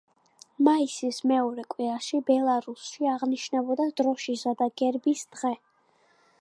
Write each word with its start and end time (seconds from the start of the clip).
მაისის 0.67 1.19
მეორე 1.31 1.65
კვირაში 1.73 2.21
ბელარუსში 2.31 3.11
აღინიშნება 3.13 3.89
დროშისა 4.01 4.55
და 4.63 4.73
გერბის 4.83 5.25
დღე. 5.37 5.57